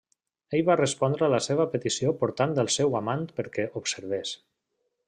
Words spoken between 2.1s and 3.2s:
portant el seu